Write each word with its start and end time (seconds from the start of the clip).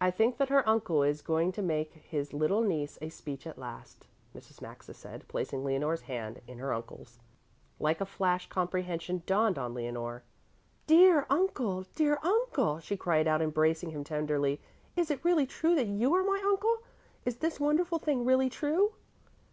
"I 0.00 0.12
think 0.12 0.36
that 0.38 0.50
her 0.50 0.62
uncle 0.68 1.02
is 1.02 1.20
going 1.20 1.50
to 1.50 1.62
make 1.62 1.92
his 1.94 2.32
little 2.32 2.60
niece 2.62 2.96
a 3.02 3.08
speech 3.08 3.44
at 3.44 3.58
last," 3.58 4.06
Mrs. 4.32 4.62
Maxa 4.62 4.94
said, 4.94 5.26
placing 5.26 5.64
Leonore's 5.64 6.02
hand 6.02 6.40
in 6.46 6.58
her 6.58 6.72
uncle's. 6.72 7.18
Like 7.80 8.00
a 8.00 8.06
flash 8.06 8.48
comprehension 8.48 9.24
dawned 9.26 9.58
on 9.58 9.74
Leonore. 9.74 10.22
"Dear 10.86 11.26
uncle, 11.28 11.84
dear 11.96 12.20
uncle!" 12.22 12.78
she 12.78 12.96
cried 12.96 13.26
out, 13.26 13.42
embracing 13.42 13.90
him 13.90 14.04
tenderly. 14.04 14.60
"Is 14.94 15.10
it 15.10 15.24
really 15.24 15.44
true 15.44 15.74
that 15.74 15.88
you 15.88 16.14
are 16.14 16.22
my 16.22 16.40
uncle? 16.46 16.78
Is 17.24 17.38
this 17.38 17.58
wonderful 17.58 17.98
thing 17.98 18.24
really 18.24 18.48
true?" 18.48 18.92